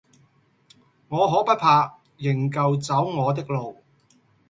[1.09, 3.83] 我可不怕，仍舊走我的路。